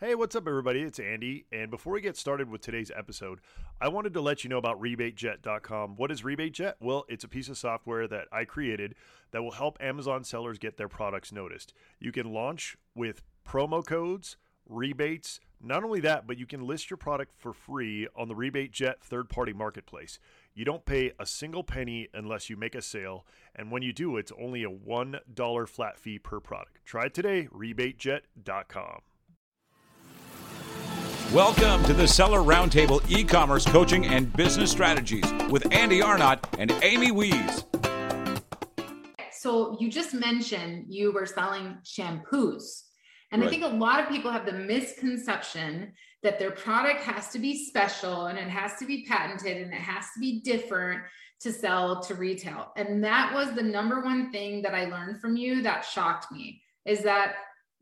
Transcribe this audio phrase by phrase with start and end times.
[0.00, 0.82] Hey, what's up, everybody?
[0.82, 1.46] It's Andy.
[1.50, 3.40] And before we get started with today's episode,
[3.80, 5.96] I wanted to let you know about RebateJet.com.
[5.96, 6.74] What is RebateJet?
[6.78, 8.94] Well, it's a piece of software that I created
[9.32, 11.74] that will help Amazon sellers get their products noticed.
[11.98, 14.36] You can launch with promo codes,
[14.68, 15.40] rebates.
[15.60, 19.28] Not only that, but you can list your product for free on the RebateJet third
[19.28, 20.20] party marketplace.
[20.54, 23.26] You don't pay a single penny unless you make a sale.
[23.56, 26.84] And when you do, it's only a $1 flat fee per product.
[26.84, 29.00] Try it today, RebateJet.com.
[31.34, 36.72] Welcome to the Seller Roundtable e commerce coaching and business strategies with Andy Arnott and
[36.80, 37.64] Amy Wees.
[39.32, 42.84] So, you just mentioned you were selling shampoos.
[43.30, 43.48] And Right.
[43.48, 47.62] I think a lot of people have the misconception that their product has to be
[47.62, 51.02] special and it has to be patented and it has to be different
[51.40, 52.72] to sell to retail.
[52.76, 56.62] And that was the number one thing that I learned from you that shocked me
[56.86, 57.34] is that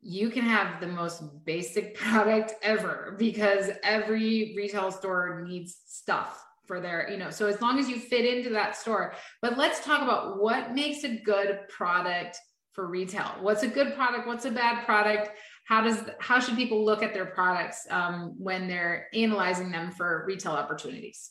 [0.07, 6.81] you can have the most basic product ever because every retail store needs stuff for
[6.81, 9.15] their, you know, so as long as you fit into that store.
[9.43, 12.39] But let's talk about what makes a good product
[12.73, 13.37] for retail.
[13.41, 14.27] What's a good product?
[14.27, 15.31] What's a bad product?
[15.65, 20.25] How does how should people look at their products um, when they're analyzing them for
[20.27, 21.31] retail opportunities?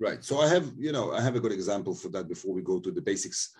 [0.00, 0.22] Right.
[0.24, 2.78] So I have, you know, I have a good example for that before we go
[2.78, 3.54] to the basics.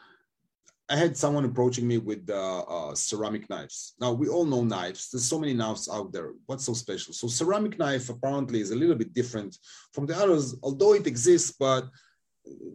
[0.91, 3.95] I had someone approaching me with uh, uh, ceramic knives.
[4.01, 5.11] Now we all know knives.
[5.11, 6.33] There's so many knives out there.
[6.47, 7.13] What's so special?
[7.13, 9.59] So ceramic knife apparently is a little bit different
[9.93, 11.55] from the others, although it exists.
[11.59, 11.89] But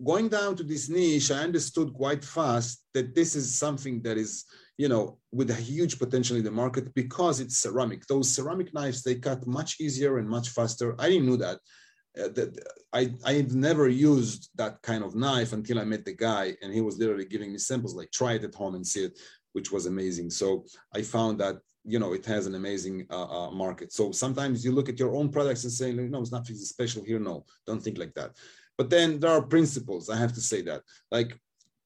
[0.06, 4.46] going down to this niche, I understood quite fast that this is something that is,
[4.78, 8.06] you know, with a huge potential in the market because it's ceramic.
[8.06, 10.96] Those ceramic knives they cut much easier and much faster.
[11.00, 11.60] I didn't know that.
[12.16, 16.56] Uh, that I I've never used that kind of knife until I met the guy,
[16.62, 19.20] and he was literally giving me samples like try it at home and see it,
[19.54, 20.30] which was amazing.
[20.30, 23.92] So I found that you know it has an amazing uh, uh, market.
[23.92, 27.20] So sometimes you look at your own products and say, no, it's nothing special here.
[27.20, 28.32] No, don't think like that.
[28.78, 30.10] But then there are principles.
[30.10, 30.84] I have to say that.
[31.10, 31.38] Like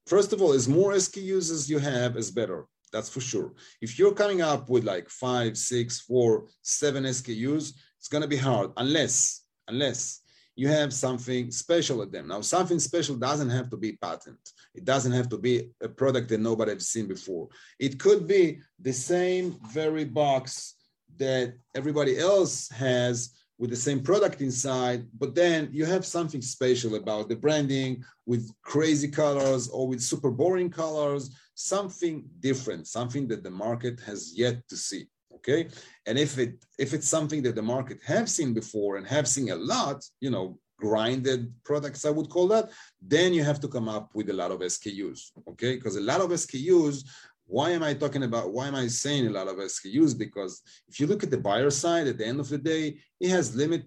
[0.06, 2.66] first of all, as more SKUs as you have, is better.
[2.92, 3.54] That's for sure.
[3.80, 8.72] If you're coming up with like five, six, four, seven SKUs, it's gonna be hard
[8.76, 10.20] unless unless
[10.56, 12.26] you have something special at them.
[12.26, 14.40] Now, something special doesn't have to be patent.
[14.74, 17.48] It doesn't have to be a product that nobody has seen before.
[17.78, 20.74] It could be the same very box
[21.16, 26.96] that everybody else has with the same product inside, but then you have something special
[26.96, 33.42] about the branding with crazy colors or with super boring colors, something different, something that
[33.42, 35.06] the market has yet to see
[35.38, 35.68] okay?
[36.06, 39.50] And if it if it's something that the market have seen before and have seen
[39.50, 42.70] a lot you know grinded products i would call that
[43.14, 45.74] then you have to come up with a lot of skus okay?
[45.74, 47.04] Because a lot of skus
[47.46, 51.00] why am i talking about why am i saying a lot of skus because if
[51.00, 52.84] you look at the buyer side at the end of the day
[53.20, 53.84] it has limit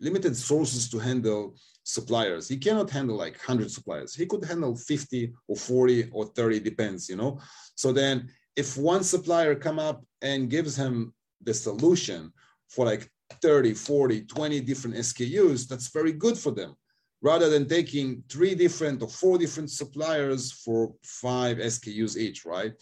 [0.00, 1.54] limited sources to handle
[1.84, 2.48] suppliers.
[2.48, 4.14] He cannot handle like 100 suppliers.
[4.14, 7.40] He could handle 50 or 40 or 30 depends you know?
[7.76, 12.32] So then if one supplier come up and gives him the solution
[12.68, 16.74] for like 30 40 20 different skus that's very good for them.
[17.22, 22.72] Rather than taking three different or four different suppliers for five skus each right?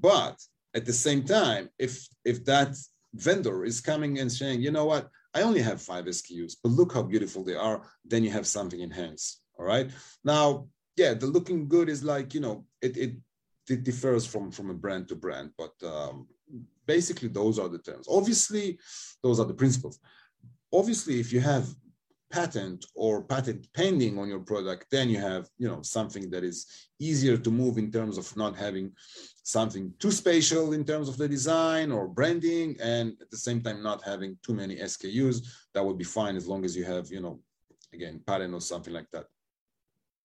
[0.00, 0.36] But
[0.74, 2.76] at the same time if if that
[3.14, 5.08] vendor is coming and saying you know what?
[5.32, 7.82] I only have five skus but look how beautiful they are.
[8.04, 9.90] Then you have something in hands all right?
[10.24, 10.66] Now
[10.96, 13.12] yeah the looking good is like you know it, it
[13.70, 16.26] it differs from from a brand to brand but um,
[16.86, 18.06] basically those are the terms.
[18.08, 18.78] Obviously
[19.22, 19.98] those are the principles.
[20.72, 21.66] Obviously if you have
[22.30, 26.88] patent or patent pending on your product then you have you know something that is
[26.98, 28.90] easier to move in terms of not having
[29.44, 33.82] something too spatial in terms of the design or branding and at the same time
[33.82, 37.20] not having too many skus that would be fine as long as you have you
[37.20, 37.38] know
[37.92, 39.26] again patent or something like that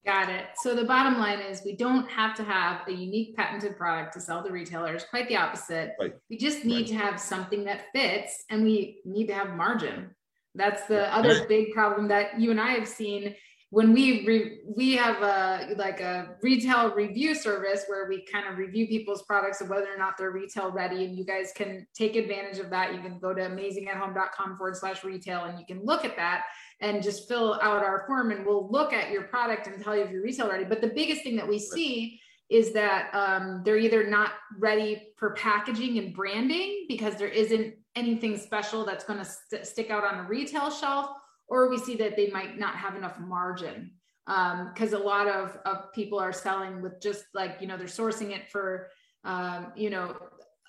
[0.05, 0.45] Got it.
[0.55, 4.21] So the bottom line is we don't have to have a unique patented product to
[4.21, 5.03] sell to retailers.
[5.09, 5.91] Quite the opposite.
[5.99, 6.13] Right.
[6.29, 6.87] We just need Right.
[6.87, 10.15] to have something that fits and we need to have margin.
[10.55, 13.35] That's the other big problem that you and I have seen
[13.71, 18.57] when we re- we have a like a retail review service where we kind of
[18.57, 22.15] review people's products and whether or not they're retail ready and you guys can take
[22.15, 22.95] advantage of that.
[22.95, 26.45] You can go to amazingathome.com forward slash retail and you can look at that
[26.81, 30.03] and just fill out our form and we'll look at your product and tell you
[30.03, 30.63] if you're retail ready.
[30.63, 32.19] But the biggest thing that we see
[32.49, 38.37] is that um, they're either not ready for packaging and branding because there isn't anything
[38.37, 41.11] special that's going to st- stick out on a retail shelf
[41.49, 43.91] or we see that they might not have enough margin
[44.25, 48.29] because a lot of, of people are selling with just like you know they're sourcing
[48.29, 48.87] it for
[49.23, 50.15] um, you know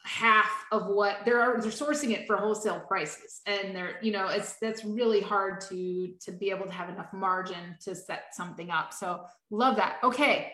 [0.05, 3.41] half of what they're they're sourcing it for wholesale prices.
[3.47, 7.13] And they're you know it's that's really hard to to be able to have enough
[7.13, 8.93] margin to set something up.
[8.93, 9.99] So love that.
[10.03, 10.53] Okay.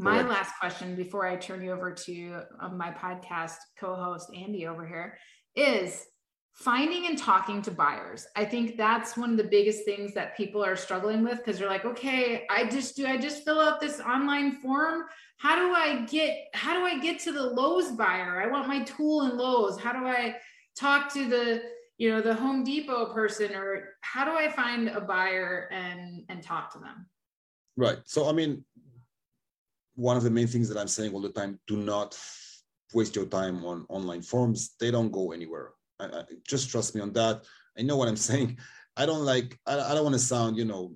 [0.00, 4.86] My last question before i turn you over to uh, my podcast co-host andy over
[4.86, 5.18] here
[5.56, 6.06] is
[6.58, 8.26] finding and talking to buyers.
[8.34, 11.68] I think that's one of the biggest things that people are struggling with because they're
[11.68, 15.04] like okay i just do i just fill out this online form?
[15.36, 18.42] How do i get how do i get to the lowes buyer?
[18.42, 19.78] I want my tool in lowes.
[19.78, 20.34] How do i
[20.76, 21.62] talk to the
[21.96, 26.42] you know the home depot person or how do i find a buyer and and
[26.42, 27.06] talk to them?
[27.76, 27.98] Right.
[28.04, 28.64] So i mean
[29.94, 32.18] one of the main things that i'm saying all the time do not
[32.94, 34.74] waste your time on online forms.
[34.80, 35.72] They don't go anywhere
[36.46, 37.44] Just trust me on that.
[37.78, 38.58] I know what I'm saying.
[38.96, 39.58] I don't like.
[39.66, 40.92] I, I don't want to sound, you know,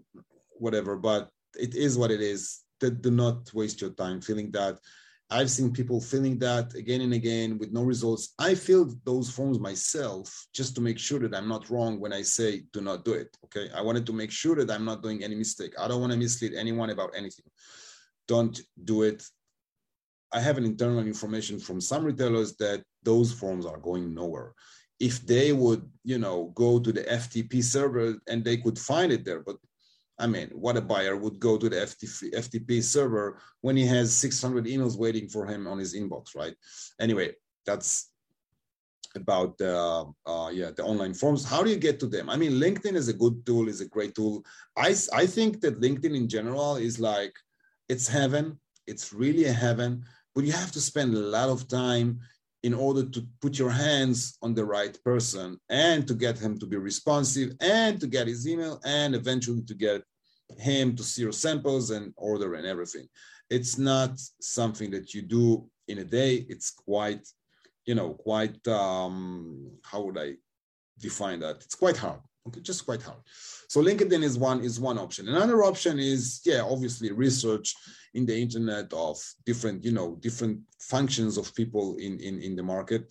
[0.59, 0.97] whatever.
[0.97, 2.61] But it is what it is.
[2.81, 4.79] do not waste your time feeling that.
[5.31, 8.35] I've seen people filling that again and again with no results.
[8.39, 12.21] I filled those forms myself just to make sure that I'm not wrong when I
[12.21, 13.35] say do not do it.
[13.47, 13.71] Okay.
[13.75, 15.73] I wanted to make sure that I'm not doing any mistake.
[15.79, 17.47] I don't want to mislead anyone about anything.
[18.29, 19.25] Don't do it.
[20.33, 24.53] I have an internal information from some retailers that those forms are going nowhere
[25.03, 29.25] if they would, you know, go to the FTP server and they could find it
[29.25, 29.41] there.
[29.41, 29.57] But
[30.17, 34.15] I mean, what a buyer would go to the FTP, FTP server when he has
[34.15, 36.55] 600 emails waiting for him on his inbox, right?
[37.01, 37.33] Anyway,
[37.67, 38.13] that's
[39.17, 41.45] about the uh, yeah the online forms.
[41.45, 42.31] How do you get to them?
[42.31, 44.45] I mean, LinkedIn is a good tool, is a great tool.
[44.77, 47.35] I I think that LinkedIn in general is like
[47.89, 48.61] it's heaven.
[48.87, 50.05] It's really a heaven,
[50.35, 52.21] but you have to spend a lot of time
[52.63, 56.67] in order to put your hands on the right person and to get him to
[56.67, 60.03] be responsive and to get his email and eventually to get
[60.59, 63.09] him to see your samples and order and everything.
[63.51, 66.47] It's not something that you do in a day.
[66.49, 67.27] It's quite,
[67.85, 70.35] you know, quite, um, how would I
[70.99, 71.57] define that?
[71.57, 72.21] It's quite hard.
[72.49, 73.21] Okay, just quite hard.
[73.69, 75.29] So LinkedIn is one is one option.
[75.29, 77.75] Another option is, yeah, obviously research
[78.15, 79.17] in the internet of
[79.47, 83.11] different, you know, different functions of people in, in, in the market.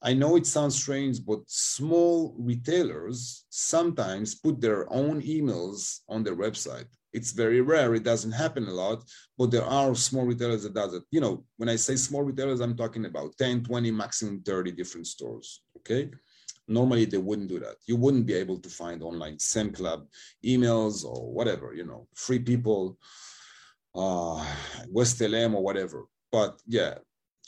[0.00, 6.36] I know it sounds strange, but small retailers sometimes put their own emails on their
[6.36, 6.86] website.
[7.12, 7.94] It's very rare.
[7.94, 9.02] It doesn't happen a lot,
[9.36, 11.02] but there are small retailers that does it.
[11.10, 15.08] You know, when I say small retailers, I'm talking about 10, 20, maximum 30 different
[15.08, 15.62] stores.
[15.78, 16.10] Okay.
[16.68, 17.76] Normally they wouldn't do that.
[17.86, 20.06] You wouldn't be able to find online SAM Club
[20.44, 22.98] emails or whatever, you know, free people
[23.94, 24.44] uh,
[24.88, 26.06] West Elm or whatever.
[26.30, 26.98] But yeah,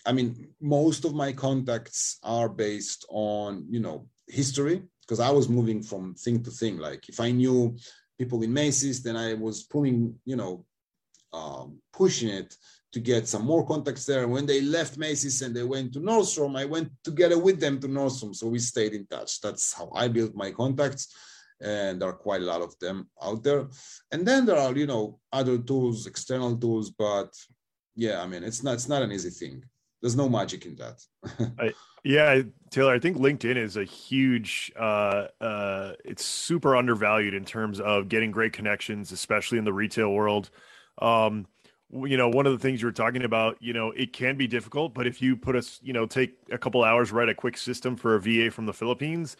[0.06, 5.48] I mean, most of my contacts are based on, you know, history because I was
[5.48, 6.78] moving from thing to thing.
[6.78, 7.76] Like if I knew
[8.18, 10.64] people in Macy's, then I was pulling, you know,
[11.32, 12.56] um, pushing it
[12.92, 14.26] to get some more contacts there.
[14.26, 17.88] When they left Macy's and they went to Nordstrom, I went together with them to
[17.88, 18.34] Nordstrom.
[18.34, 19.40] So we stayed in touch.
[19.40, 21.14] That's how I built my contacts
[21.60, 23.68] and there are quite a lot of them out there.
[24.12, 27.34] And then there are, you know, other tools, external tools, but
[27.94, 29.64] yeah, I mean, it's not it's not an easy thing.
[30.00, 31.02] There's no magic in that.
[31.58, 34.72] I, yeah, Taylor, I think LinkedIn is a huge.
[34.78, 40.10] Uh, uh, it's super undervalued in terms of getting great connections, especially in the retail
[40.10, 40.48] world.
[41.02, 41.46] Um,
[41.92, 44.46] you know one of the things you were talking about you know it can be
[44.46, 47.56] difficult but if you put us you know take a couple hours write a quick
[47.56, 49.36] system for a va from the philippines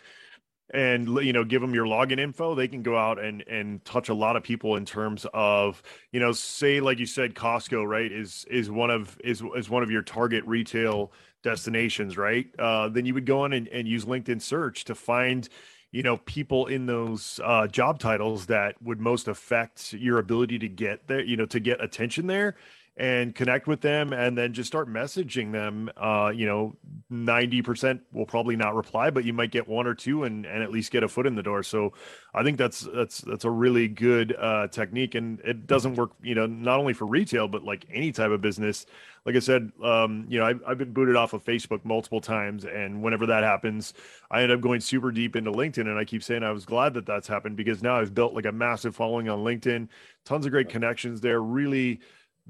[0.72, 4.08] and you know give them your login info they can go out and and touch
[4.08, 8.12] a lot of people in terms of you know say like you said costco right
[8.12, 12.46] is is one of is is one of your target retail destinations right?
[12.58, 15.48] Uh, then you would go on and, and use linkedin search to find
[15.92, 20.68] you know people in those uh, job titles that would most affect your ability to
[20.68, 22.56] get there you know to get attention there
[23.00, 26.76] and connect with them and then just start messaging them uh, you know
[27.10, 30.70] 90% will probably not reply but you might get one or two and, and at
[30.70, 31.62] least get a foot in the door.
[31.62, 31.94] So
[32.34, 35.14] i think that's that's that's a really good uh, technique.
[35.14, 38.42] And it doesn't work you know not only for retail but like any type of
[38.42, 38.84] business.
[39.24, 42.66] Like i said um, you know I've, I've been booted off of facebook multiple times.
[42.66, 43.94] And whenever that happens
[44.30, 45.88] i end up going super deep into linkedin.
[45.88, 48.44] And i keep saying i was glad that that's happened because now i've built like
[48.44, 49.88] a massive following on linkedin.
[50.26, 51.40] Tons of great connections there.
[51.40, 52.00] Really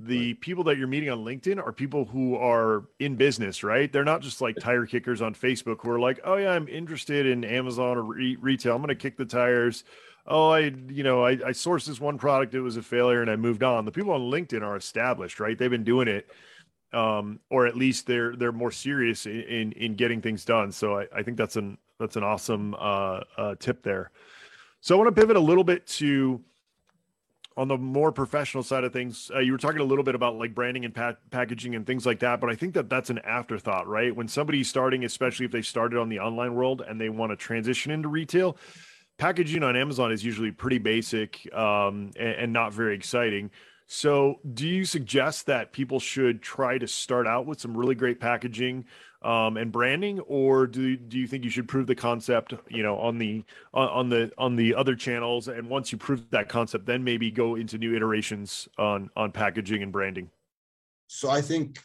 [0.02, 3.92] the people that you're meeting on LinkedIn are people who are in business, right?
[3.92, 7.26] They're not just like tire kickers on Facebook who are like, oh yeah, I'm interested
[7.26, 8.74] in Amazon or re- retail.
[8.74, 9.84] I'm going to kick the tires.
[10.26, 12.54] Oh, I, you know, I, I sourced this one product.
[12.54, 13.84] It was a failure and I moved on.
[13.84, 15.58] The people on LinkedIn are established, right?
[15.58, 16.28] They've been doing it.
[16.92, 20.72] Um, or at least they're, they're more serious in, in, in getting things done.
[20.72, 24.12] So I, I think that's an, that's an awesome, uh, uh, tip there.
[24.80, 26.40] So I want to pivot a little bit to,
[27.56, 30.36] on the more professional side of things, uh, you were talking a little bit about
[30.36, 33.18] like branding and pa- packaging and things like that, but I think that that's an
[33.18, 34.14] afterthought, right?
[34.14, 37.36] When somebody's starting, especially if they started on the online world and they want to
[37.36, 38.56] transition into retail,
[39.18, 43.50] packaging on Amazon is usually pretty basic um, and, and not very exciting.
[43.92, 48.20] So, do you suggest that people should try to start out with some really great
[48.20, 48.84] packaging
[49.22, 52.96] um, and branding, or do do you think you should prove the concept, you know,
[52.98, 57.04] on the on the on the other channels, and once you prove that concept, then
[57.04, 60.30] maybe go into new iterations on on packaging and branding?
[61.06, 61.78] So I think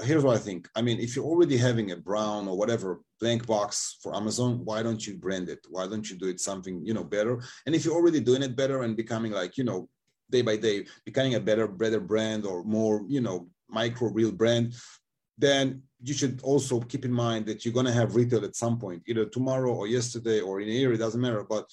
[0.00, 0.68] here's what I think.
[0.76, 4.82] I mean, if you're already having a brown or whatever blank box for Amazon, why
[4.82, 5.66] don't you brand it?
[5.68, 7.42] Why don't you do it something you know better?
[7.66, 9.88] And if you're already doing it better and becoming like you know
[10.30, 14.74] day by day, becoming a better, better brand or more, you know, micro real brand,
[15.36, 18.78] then you should also keep in mind that you're going to have retail at some
[18.78, 21.44] point, either tomorrow or yesterday or in a year, it doesn't matter.
[21.44, 21.68] But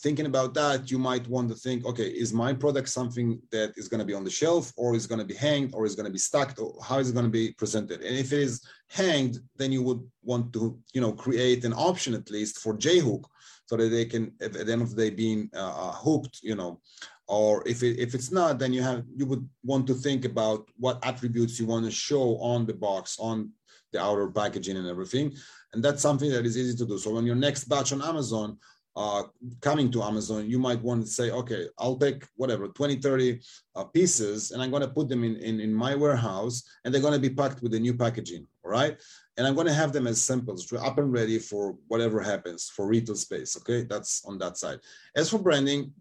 [0.00, 3.88] thinking about that, you might want to think, okay, is my product something that is
[3.88, 6.06] going to be on the shelf or is going to be hanged or is going
[6.06, 8.02] to be stacked or how is it going to be presented?
[8.02, 12.14] And if it is hanged, then you would want to, you know, create an option
[12.14, 13.24] at least for JHook
[13.66, 16.80] so that they can, at the end of the day, being uh, hooked, you know,
[17.28, 20.68] or if it, if it's not then you have you would want to think about
[20.78, 23.50] what attributes you want to show on the box on
[23.92, 25.34] the outer packaging and everything.
[25.72, 26.98] And that's something that is easy to do.
[26.98, 28.58] So on your next batch on amazon
[28.96, 29.22] uh,
[29.60, 33.40] coming to amazon you might want to say okay i'll take whatever 20 30
[33.74, 37.02] uh, pieces and i'm going to put them in, in in my warehouse and they're
[37.02, 38.96] going to be packed with the new packaging all right?
[39.36, 42.86] And i'm going to have them as samples up and ready for whatever happens for
[42.86, 43.84] retail space okay?
[43.84, 44.80] That's on that side.
[45.14, 45.92] As for branding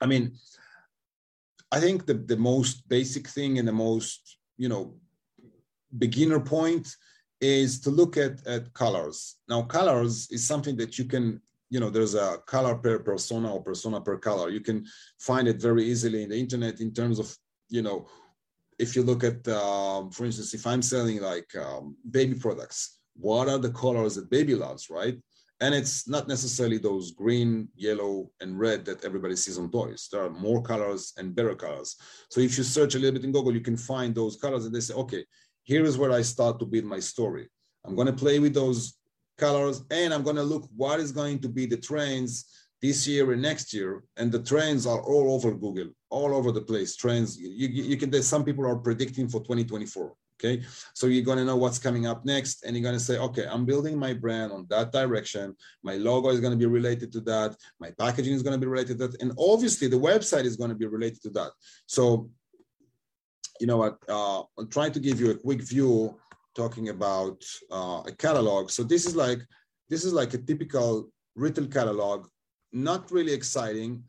[0.00, 0.36] I mean,
[1.72, 4.94] I think the, the most basic thing and the most, you know,
[5.98, 6.88] beginner point
[7.40, 9.36] is to look at, at colors.
[9.48, 13.62] Now, colors is something that you can, you know, there's a color per persona or
[13.62, 14.50] persona per color.
[14.50, 14.86] You can
[15.18, 17.36] find it very easily in the internet in terms of,
[17.68, 18.06] you know,
[18.78, 23.48] if you look at, um, for instance, if I'm selling like um, baby products, what
[23.48, 25.16] are the colors that baby loves, right?
[25.60, 30.08] And it's not necessarily those green, yellow, and red that everybody sees on toys.
[30.12, 31.96] There are more colors and better colors.
[32.28, 34.74] So if you search a little bit in Google, you can find those colors and
[34.74, 35.24] they say, okay,
[35.62, 37.48] here is where I start to build my story.
[37.86, 38.98] I'm going to play with those
[39.36, 42.46] colors and I'm going to look what is going to be the trends
[42.82, 44.02] this year and next year.
[44.16, 46.96] And the trends are all over Google, all over the place.
[46.96, 50.14] Trends, you, you can, some people are predicting for 2024.
[50.38, 50.62] Okay.
[50.92, 52.64] So you're going to know what's coming up next.
[52.64, 55.56] And you're going to say, okay, I'm building my brand on that direction.
[55.82, 57.56] My logo is going to be related to that.
[57.80, 59.22] My packaging is going to be related to that.
[59.22, 61.52] And obviously, the website is going to be related to that.
[61.86, 62.28] So,
[63.60, 63.96] you know what?
[64.06, 66.18] Uh, I'm trying to give you a quick view
[66.56, 68.70] talking about uh, a catalog.
[68.70, 69.40] So this is like
[69.88, 72.26] this is like a typical retail catalog,
[72.72, 74.02] not really exciting,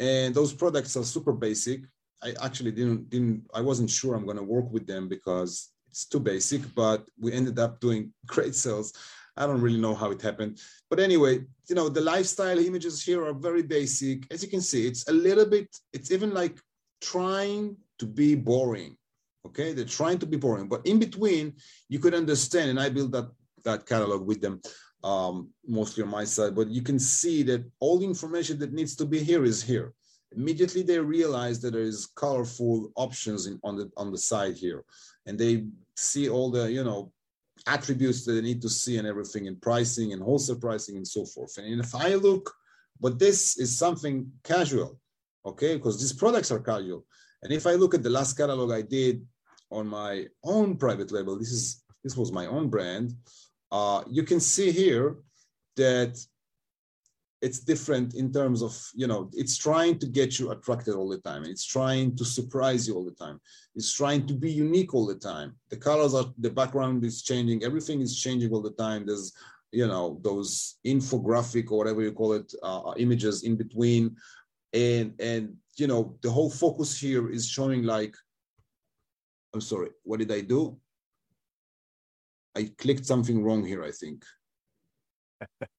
[0.00, 1.82] and those products are super basic.
[2.22, 6.06] I actually didn't didn't I wasn't sure I'm going to work with them because it's
[6.06, 8.92] too basic, but we ended up doing great sales.
[9.36, 11.34] I don't really know how it happened, but anyway,
[11.68, 14.18] you know the lifestyle images here are very basic.
[14.32, 15.68] As you can see, it's a little bit.
[15.92, 16.56] It's even like
[17.00, 18.96] trying to be boring.
[19.46, 21.54] Okay, they're trying to be boring, but in between,
[21.88, 22.70] you could understand.
[22.70, 23.28] And I built that
[23.64, 24.60] that catalog with them
[25.04, 28.96] um, mostly on my side, but you can see that all the information that needs
[28.96, 29.94] to be here is here
[30.36, 34.84] immediately they realize that there is colorful options in, on the on the side here
[35.26, 35.64] and they
[35.96, 37.12] see all the you know
[37.66, 41.24] attributes that they need to see and everything in pricing and wholesale pricing and so
[41.24, 42.52] forth and if i look
[43.00, 44.98] but this is something casual
[45.46, 47.04] okay because these products are casual
[47.42, 49.24] and if i look at the last catalog i did
[49.70, 53.14] on my own private label this is this was my own brand
[53.70, 55.16] uh, you can see here
[55.76, 56.18] that
[57.42, 61.18] it's different in terms of you know it's trying to get you attracted all the
[61.18, 61.44] time.
[61.44, 63.40] It's trying to surprise you all the time.
[63.74, 65.56] It's trying to be unique all the time.
[65.68, 67.64] The colors are the background is changing.
[67.64, 69.04] Everything is changing all the time.
[69.04, 69.32] There's
[69.72, 74.16] you know those infographic or whatever you call it uh, images in between.
[74.72, 78.14] And and you know the whole focus here is showing like
[79.52, 80.60] i'm sorry what did i do
[82.60, 84.24] i clicked something wrong here i think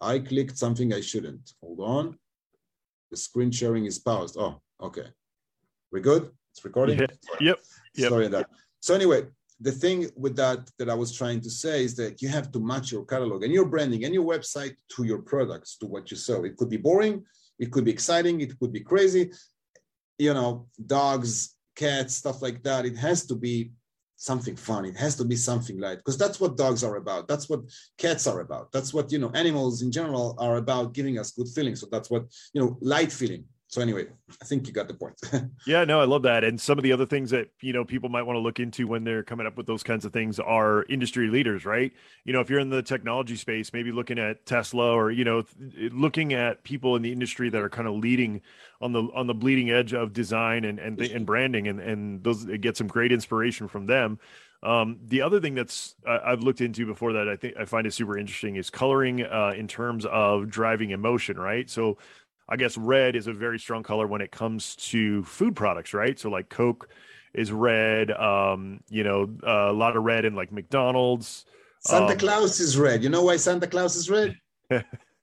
[0.00, 1.52] I clicked something I shouldn't.
[1.62, 2.18] Hold on.
[3.10, 4.36] The screen sharing is paused.
[4.38, 5.08] Oh, okay.
[5.92, 6.30] We're good?
[6.52, 6.98] It's recording?
[6.98, 7.06] Yeah.
[7.40, 7.58] Yep.
[7.96, 8.08] yep.
[8.08, 8.48] Sorry that.
[8.80, 9.26] So anyway,
[9.60, 12.60] the thing with that that I was trying to say is that you have to
[12.60, 16.16] match your catalog and your branding and your website to your products, to what you
[16.16, 16.44] sell.
[16.44, 17.24] It could be boring,
[17.60, 19.30] it could be exciting, it could be crazy.
[20.18, 22.84] You know, dogs, cats, stuff like that.
[22.84, 23.70] It has to be
[24.16, 24.84] something fun.
[24.84, 27.26] It has to be something light because that's what dogs are about.
[27.26, 27.60] That's what
[27.96, 28.70] cats are about.
[28.72, 31.80] That's what you know animals in general are about, giving us good feelings.
[31.80, 33.44] So that's what you know light feeling.
[33.70, 34.06] So anyway,
[34.42, 35.14] I think you got the point.
[35.66, 36.42] yeah, no, I love that.
[36.42, 38.88] And some of the other things that, you know, people might want to look into
[38.88, 41.92] when they're coming up with those kinds of things are industry leaders, right?
[42.24, 45.44] You know, if you're in the technology space, maybe looking at Tesla or, you know,
[45.92, 48.42] looking at people in the industry that are kind of leading
[48.80, 52.44] on the on the bleeding edge of design and and, and branding and and those
[52.44, 54.18] get some great inspiration from them.
[54.62, 57.86] Um, the other thing that's uh, I've looked into before that I think I find
[57.86, 61.68] is super interesting is coloring uh, in terms of driving emotion, right?
[61.70, 61.96] So
[62.50, 66.18] I guess red is a very strong color when it comes to food products, right?
[66.18, 66.88] So like Coke
[67.32, 68.10] is red.
[68.10, 71.44] Um, you know, uh, a lot of red in like McDonald's.
[71.80, 73.02] Santa um, Claus is red.
[73.02, 74.36] You know why Santa Claus is red?
[74.70, 74.80] no,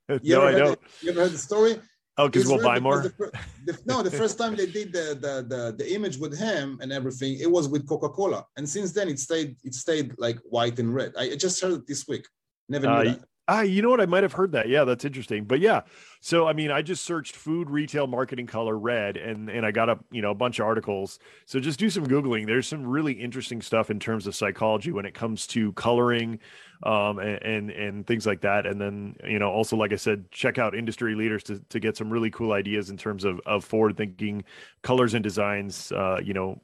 [0.08, 0.80] I don't.
[1.02, 1.80] you ever heard the story?
[2.20, 3.04] Oh, because we'll buy more.
[3.04, 3.32] The,
[3.66, 6.92] the, no, the first time they did the, the the the image with him and
[6.92, 10.80] everything, it was with Coca Cola, and since then it stayed it stayed like white
[10.80, 11.14] and red.
[11.16, 12.26] I just heard it this week.
[12.70, 13.20] Never knew uh, that.
[13.50, 14.02] Ah, you know what?
[14.02, 14.68] I might have heard that.
[14.68, 15.46] Yeah, that's interesting.
[15.46, 15.82] But yeah,
[16.20, 19.90] so I mean, I just searched food retail marketing color red, and and I got
[19.90, 21.18] a you know a bunch of articles.
[21.46, 22.46] So just do some googling.
[22.46, 26.40] There's some really interesting stuff in terms of psychology when it comes to coloring,
[26.84, 28.66] um, and, and and things like that.
[28.66, 31.96] And then you know also like I said, check out industry leaders to to get
[31.96, 34.44] some really cool ideas in terms of of forward thinking
[34.82, 35.94] colors and designs.
[35.94, 36.60] Uh, you know,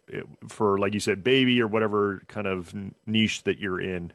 [0.50, 2.74] for like you said, baby or whatever kind of
[3.06, 4.12] niche that you're in.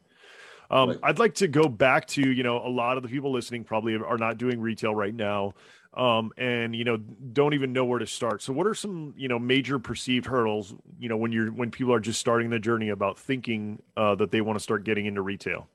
[0.70, 0.98] Um, right.
[1.02, 3.94] I'd like to go back to you know a lot of the people listening probably
[3.96, 5.54] are not doing retail right now,
[5.94, 8.42] um, and you know don't even know where to start.
[8.42, 11.94] So, what are some you know major perceived hurdles you know when you're when people
[11.94, 15.22] are just starting the journey about thinking uh, that they want to start getting into
[15.22, 15.68] retail?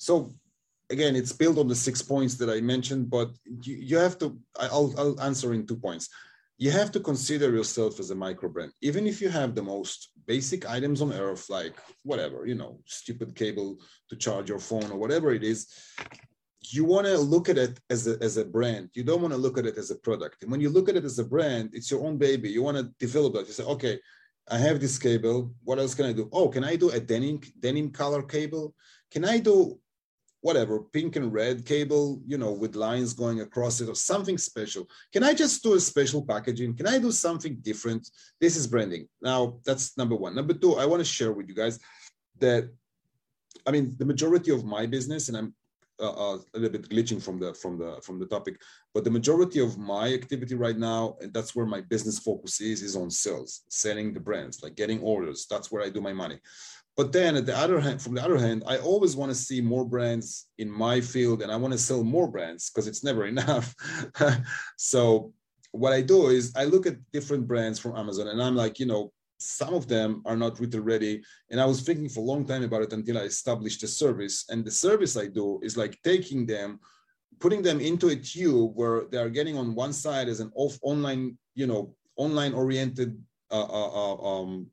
[0.00, 0.32] So
[0.88, 3.30] again, it's built on the six points that I mentioned, but
[3.62, 4.36] you, you have to.
[4.58, 6.08] I'll, I'll answer in two points
[6.60, 10.10] you have to consider yourself as a micro brand even if you have the most
[10.26, 13.70] basic items on earth like whatever you know stupid cable
[14.08, 15.60] to charge your phone or whatever it is.
[16.76, 18.90] You want to look at it as a, as a brand.
[18.92, 20.42] You don't want to look at it as a product.
[20.42, 22.50] And when you look at it as a brand it's your own baby.
[22.50, 23.46] You want to develop that.
[23.48, 23.98] You say okay
[24.50, 25.38] i have this cable.
[25.64, 26.28] What else can i do?
[26.32, 28.74] Oh can i do a denim denim color cable?
[29.10, 29.56] Can i do
[30.42, 34.88] whatever pink and red cable you know with lines going across it or something special.
[35.12, 36.76] Can i just do a special packaging?
[36.76, 38.08] Can i do something different?
[38.40, 39.08] This is branding.
[39.20, 40.34] Now that's number one.
[40.34, 41.78] Number two i want to share with you guys
[42.38, 42.70] that
[43.66, 45.54] i mean the majority of my business and i'm
[46.00, 48.58] uh, uh, a little bit glitching from the from the from the topic
[48.94, 52.80] but the majority of my activity right now and that's where my business focus is
[52.82, 55.46] is on sales selling the brands like getting orders.
[55.50, 56.38] That's where i do my money
[57.00, 59.62] but then at the other hand, from the other hand, I always want to see
[59.62, 63.24] more brands in my field and I want to sell more brands because it's never
[63.34, 63.74] enough.
[64.76, 65.32] so
[65.72, 68.84] what I do is I look at different brands from Amazon and I'm like, you
[68.84, 71.22] know, some of them are not retail ready.
[71.50, 74.44] And I was thinking for a long time about it until I established a service.
[74.50, 76.80] And the service I do is like taking them,
[77.38, 80.78] putting them into a tube where they are getting on one side as an off
[80.82, 83.18] online, you know, online oriented
[83.50, 84.66] uh, uh, uh um,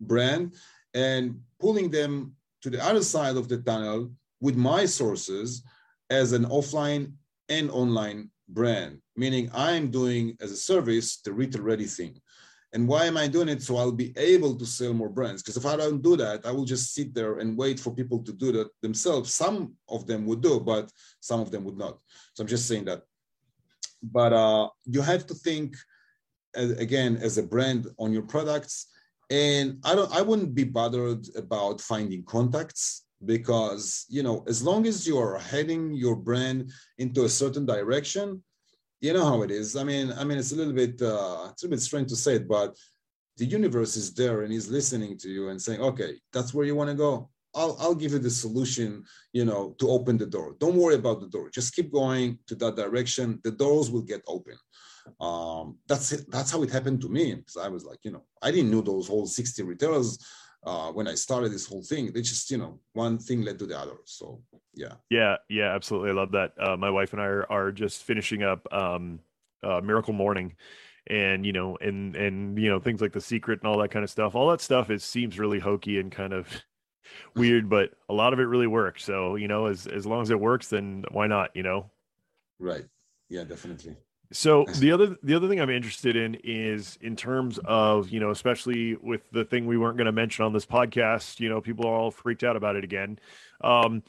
[0.00, 0.54] brand
[0.94, 5.62] and pulling them to the other side of the tunnel with my sources
[6.08, 7.12] as an offline
[7.48, 12.20] and online brand, meaning I'm doing as a service the retail ready thing.
[12.72, 13.62] And why am I doing it?
[13.62, 15.42] So I'll be able to sell more brands.
[15.42, 18.20] Because if I don't do that, I will just sit there and wait for people
[18.22, 19.34] to do that themselves.
[19.34, 21.98] Some of them would do, but some of them would not.
[22.34, 23.02] So I'm just saying that.
[24.02, 25.76] But uh, you have to think,
[26.54, 28.86] again, as a brand on your products
[29.30, 34.86] and i don't i wouldn't be bothered about finding contacts because you know as long
[34.86, 38.42] as you're heading your brand into a certain direction
[39.00, 41.64] you know how it is i mean i mean it's a little bit uh it's
[41.64, 42.76] a bit strange to say it but
[43.36, 46.74] the universe is there and he's listening to you and saying okay that's where you
[46.74, 50.54] want to go I'll, I'll give you the solution, you know, to open the door.
[50.60, 51.50] Don't worry about the door.
[51.50, 53.40] Just keep going to that direction.
[53.42, 54.54] The doors will get open
[55.20, 56.30] um, that's it.
[56.30, 58.80] That's how it happened to me because I was like, you know, I didn't know
[58.80, 60.18] those whole 60 retailers
[60.64, 62.12] uh, when I started this whole thing.
[62.12, 63.96] They just, you know, one thing led to the other.
[64.04, 64.42] So
[64.74, 64.94] yeah.
[65.10, 66.10] Yeah, yeah, absolutely.
[66.10, 66.52] I love that.
[66.60, 69.20] Uh, my wife and I are, are just finishing up um,
[69.62, 70.54] uh, Miracle Morning
[71.06, 74.04] and you know and and you know things like the secret and all that kind
[74.04, 76.48] of stuff all that stuff is seems really hokey and kind of
[77.34, 80.30] weird but a lot of it really works so you know as as long as
[80.30, 81.90] it works then why not you know
[82.58, 82.84] right
[83.28, 83.96] yeah definitely
[84.32, 88.30] so the other the other thing I'm interested in is in terms of you know
[88.30, 91.40] especially with the thing we weren't going to mention on this podcast.
[91.40, 93.18] You know, people are all freaked out about it again.
[93.62, 94.02] Um,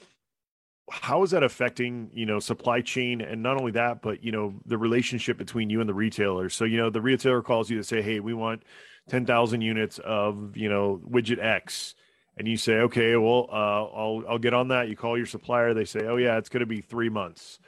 [0.89, 4.53] how is that affecting you know supply chain and not only that, but you know
[4.65, 6.49] the relationship between you and the retailer?
[6.49, 8.63] So you know the retailer calls you to say, hey, we want
[9.09, 11.95] ten thousand units of you know widget X.
[12.37, 14.87] And you say, okay, well, uh, I'll I'll get on that.
[14.87, 15.73] You call your supplier.
[15.73, 17.59] They say, oh yeah, it's going to be three months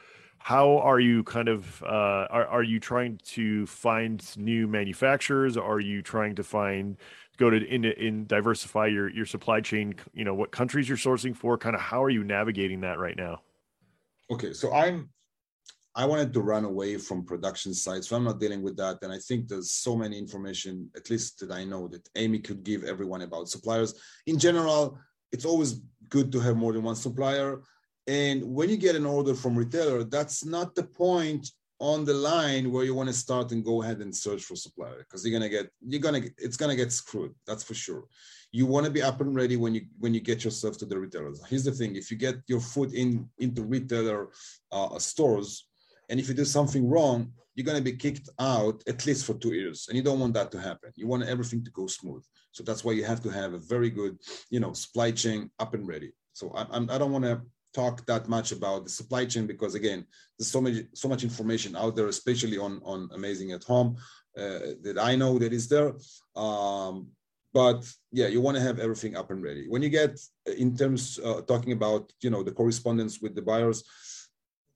[0.43, 5.56] how are you kind of uh, are, are you trying to find new manufacturers?
[5.56, 6.97] Are you trying to find
[7.38, 11.34] go to in, in diversify your your supply chain you know what countries you're sourcing
[11.34, 11.58] for?
[11.58, 13.39] Kind of how are you navigating that right now?
[14.29, 15.10] Okay so i'm
[15.95, 19.12] i wanted to run away from production sites so i'm not dealing with that and
[19.13, 22.84] i think there's so many information at least that i know that amy could give
[22.84, 23.93] everyone about suppliers.
[24.25, 24.97] In general
[25.32, 27.62] it's always good to have more than one supplier
[28.07, 32.71] and when you get an order from retailer, that's not the point on the line
[32.71, 35.49] where you want to start and go ahead and search for supplier because you're gonna
[35.49, 37.33] get you're gonna it's gonna get screwed.
[37.47, 38.05] That's for sure.
[38.51, 40.97] You want to be up and ready when you when you get yourself to the
[40.97, 41.41] retailers.
[41.47, 44.29] Here's the thing: if you get your foot in into retailer
[44.71, 45.65] uh, stores,
[46.09, 49.35] and if you do something wrong, you're going to be kicked out at least for
[49.35, 52.23] two years and you don't want that to happen you want everything to go smooth
[52.51, 54.17] so that's why you have to have a very good
[54.49, 57.41] you know supply chain up and ready so I, i do not want to
[57.73, 60.05] talk that much about the supply chain because again
[60.38, 63.95] there's so much so much information out there especially on on amazing at home
[64.38, 65.93] uh, that i know that is there.
[66.36, 67.07] Um,
[67.53, 69.67] but yeah you want to have everything up and ready.
[69.69, 70.19] When you get
[70.57, 73.83] in terms uh, talking about you know the correspondence with the buyers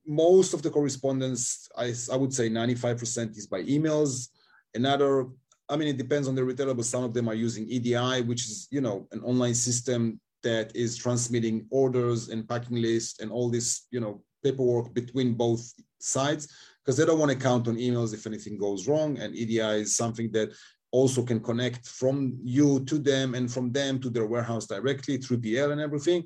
[0.06, 4.30] most of the correspondence i, I would say 95% is by emails.
[4.74, 5.26] Another
[5.70, 8.44] i mean it depends on the retailer but some of them are using edi which
[8.46, 13.50] is you know an online system that is transmitting orders and packing lists and all
[13.50, 16.48] this, you know, paperwork between both sides
[16.84, 19.18] because they don't want to count on emails if anything goes wrong.
[19.18, 20.54] And EDI is something that
[20.92, 25.42] also can connect from you to them and from them to their warehouse directly through
[25.42, 26.26] PL and everything.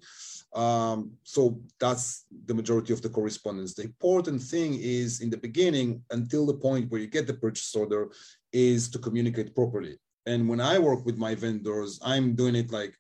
[0.54, 3.74] Um, so that's the majority of the correspondence.
[3.74, 7.74] The important thing is in the beginning, until the point where you get the purchase
[7.76, 8.10] order,
[8.52, 9.98] is to communicate properly.
[10.26, 12.94] And when I work with my vendors, I'm doing it like,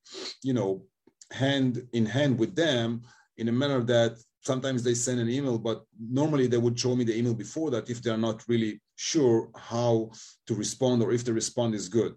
[0.43, 0.83] you know,
[1.31, 3.01] hand in hand with them
[3.37, 7.03] in a manner that sometimes they send an email, but normally they would show me
[7.03, 10.11] the email before that if they're not really sure how
[10.47, 12.13] to respond or if the response is good.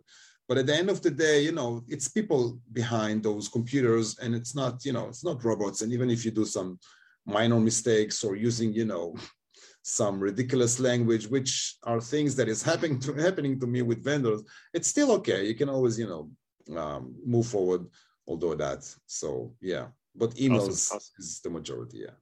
[0.48, 4.34] But at the end of the day, you know, it's people behind those computers and
[4.34, 5.82] it's not, you know, it's not robots.
[5.82, 6.78] And even if you do some
[7.24, 9.14] minor mistakes or using, you know,
[9.82, 14.42] some ridiculous language, which are things that is happening to happening to me with vendors,
[14.72, 15.46] it's still okay.
[15.46, 17.86] You can always, you know, um, move forward
[18.26, 18.88] although that.
[19.06, 20.96] So yeah, but emails awesome.
[20.96, 21.14] Awesome.
[21.18, 21.98] is the majority.
[21.98, 22.14] Yeah.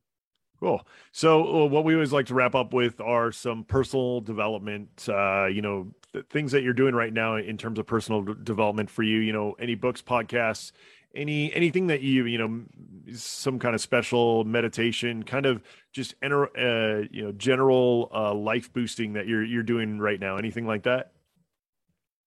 [0.62, 0.86] Cool.
[1.10, 5.08] So, uh, what we always like to wrap up with are some personal development.
[5.08, 8.34] Uh, you know, th- things that you're doing right now in terms of personal d-
[8.44, 9.18] development for you.
[9.18, 10.70] You know, any books, podcasts,
[11.16, 15.62] any anything that you you know, some kind of special meditation, kind of
[15.92, 20.36] just enter, uh, you know, general uh, life boosting that you're you're doing right now.
[20.36, 21.10] Anything like that?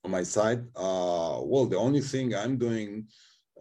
[0.04, 3.08] On my side, uh, well, the only thing I'm doing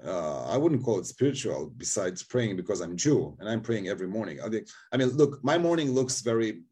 [0.07, 4.07] uh, I wouldn't call it spiritual besides praying because I'm Jew and I'm praying every
[4.07, 4.39] morning.
[4.43, 6.63] I mean, look, my morning looks very,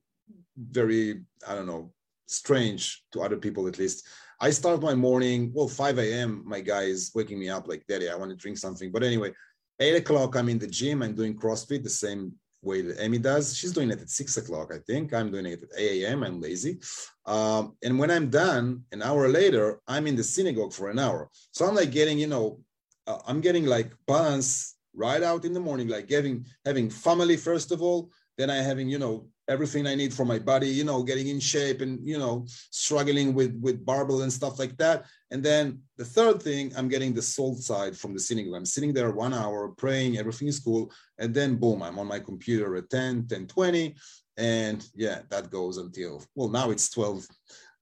[0.57, 1.93] very, I don't know,
[2.27, 4.07] strange to other people at least.
[4.41, 6.43] I start my morning, well, 5 a.m.
[6.45, 8.91] My guy is waking me up like, Daddy, I want to drink something.
[8.91, 9.33] But anyway,
[9.79, 11.03] 8 o'clock, I'm in the gym.
[11.03, 13.57] I'm doing CrossFit the same way that Amy does.
[13.57, 15.15] She's doing it at 6 o'clock, I think.
[15.15, 16.23] I'm doing it at 8 a.m.
[16.23, 16.81] I'm lazy.
[17.25, 21.29] Um, and when I'm done, an hour later, I'm in the synagogue for an hour.
[21.53, 22.61] So I'm like getting, you know,
[23.07, 27.73] uh, I'm getting like balance right out in the morning, like having having family first
[27.73, 31.03] of all, then I having you know everything I need for my body, you know,
[31.03, 35.05] getting in shape and you know struggling with with barbell and stuff like that.
[35.31, 38.55] And then the third thing, I'm getting the soul side from the synagogue.
[38.55, 42.19] I'm sitting there one hour praying, everything is cool, and then boom, I'm on my
[42.19, 43.95] computer at 10, 10, 20,
[44.37, 47.27] and yeah, that goes until well now it's 12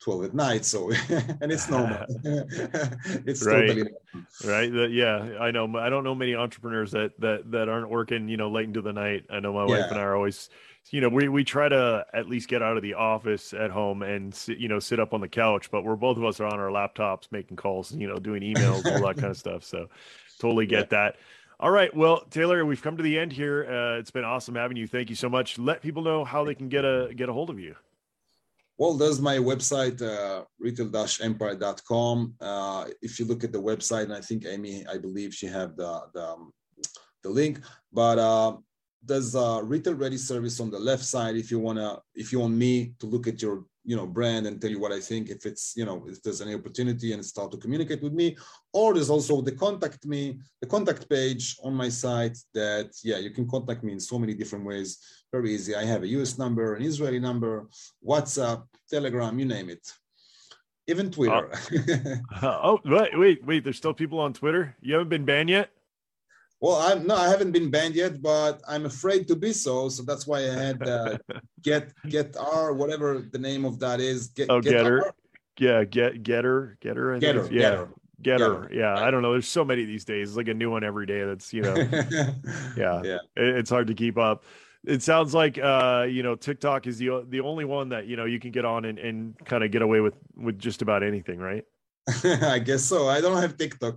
[0.01, 0.91] 12 at night so
[1.41, 2.05] and it's normal
[3.27, 3.91] it's right totally
[4.45, 8.37] right yeah i know i don't know many entrepreneurs that that that aren't working you
[8.37, 9.83] know late into the night i know my yeah.
[9.83, 10.49] wife and i are always
[10.91, 14.03] you know we, we try to at least get out of the office at home
[14.03, 16.47] and sit, you know sit up on the couch but we're both of us are
[16.47, 19.87] on our laptops making calls you know doing emails all that kind of stuff so
[20.39, 21.03] totally get yeah.
[21.03, 21.17] that
[21.63, 21.95] all right.
[21.95, 23.67] Well, Taylor, we've come to the end here.
[23.71, 24.87] Uh, it's been awesome having you.
[24.87, 25.59] Thank you so much.
[25.59, 27.77] Let people know how they can get a get a hold of you.
[28.81, 32.35] Well, there's my website, uh, retail-empire.com.
[32.41, 35.77] Uh, if you look at the website, and I think Amy, I believe she have
[35.77, 36.51] the the, um,
[37.23, 37.61] the link,
[37.93, 38.57] but uh,
[39.05, 41.37] there's a retail ready service on the left side.
[41.37, 44.61] If you wanna, if you want me to look at your you know brand and
[44.61, 47.51] tell you what I think, if it's you know if there's any opportunity and start
[47.53, 48.37] to communicate with me,
[48.73, 50.23] or there's also the contact me,
[50.63, 54.35] the contact page on my site that yeah you can contact me in so many
[54.41, 54.91] different ways
[55.33, 55.75] very easy.
[55.75, 57.69] I have a US number, an Israeli number,
[58.07, 59.85] WhatsApp, Telegram, you name it.
[60.87, 61.53] Even Twitter.
[61.53, 63.65] Uh, oh, wait, wait, wait.
[63.65, 64.77] There's still people on Twitter.
[64.81, 65.71] You haven't been banned yet?
[66.61, 69.89] Well, I'm no, I haven't been banned yet, but I'm afraid to be so.
[69.89, 71.19] So that's why I had uh,
[71.63, 74.29] get get R, whatever the name of that is.
[74.29, 75.03] Get, oh, get Gettr.
[75.03, 75.15] R?
[75.59, 77.17] Yeah, get Gettr, Gettr.
[77.17, 77.89] I Gettr, yeah, Gettr.
[78.23, 78.39] Gettr.
[78.39, 79.03] Gettr, Yeah, right.
[79.05, 79.33] I don't know.
[79.33, 80.29] There's so many these days.
[80.29, 81.25] It's like a new one every day.
[81.25, 81.75] That's you know,
[82.77, 83.19] yeah, Yeah.
[83.37, 84.45] It's hard to keep up.
[84.85, 88.27] It sounds like uh, you know TikTok is the the only one that you know
[88.27, 91.39] you can get on and, and kind of get away with with just about anything,
[91.39, 91.65] right?
[92.25, 93.09] I guess so.
[93.09, 93.97] I don't have TikTok.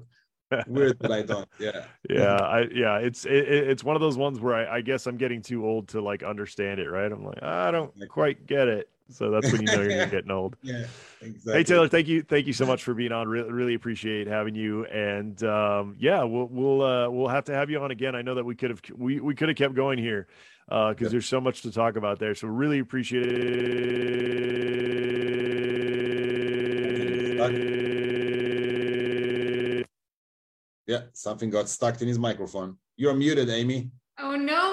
[0.67, 1.47] Weird, but I don't.
[1.59, 1.85] Yeah.
[2.09, 5.07] Yeah, I yeah, it's it, it- it's one of those ones where I, I guess
[5.07, 7.11] I'm getting too old to like understand it, right?
[7.11, 10.55] I'm like I don't quite get it, so that's when you know you're getting old.
[10.61, 10.85] Yeah.
[11.21, 11.53] Exactly.
[11.53, 13.27] Hey Taylor, thank you, thank you so much for being on.
[13.29, 14.83] Really, really appreciate having you.
[14.87, 18.13] And um, yeah, we'll we'll uh, we'll have to have you on again.
[18.15, 20.27] I know that we could have we, we could have kept going here
[20.67, 21.11] because Yep.
[21.11, 22.35] there's so much to talk about there.
[22.35, 23.25] So really appreciate
[27.39, 27.82] it.
[30.87, 31.01] Yeah.
[31.13, 32.77] Something got stuck in his microphone.
[32.97, 33.91] You're muted, Amy.
[34.19, 34.72] Oh no,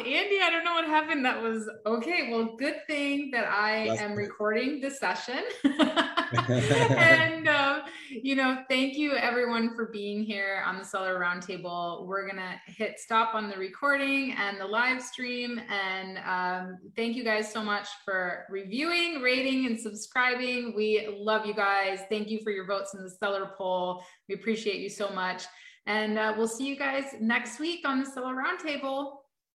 [0.00, 0.40] Andy.
[0.42, 1.24] I don't know what happened.
[1.24, 2.28] That was okay.
[2.30, 4.22] Well, good thing that I That's am good.
[4.22, 5.42] recording the session.
[5.64, 12.06] and, um, you know, thank you everyone for being here on the Seller Roundtable.
[12.06, 15.60] We're going to hit stop on the recording and the live stream.
[15.68, 20.74] And um, thank you guys so much for reviewing, rating, and subscribing.
[20.76, 22.00] We love you guys.
[22.08, 24.02] Thank you for your votes in the Seller poll.
[24.28, 25.44] We appreciate you so much.
[25.86, 29.19] And uh, we'll see you guys next week on the Seller Roundtable.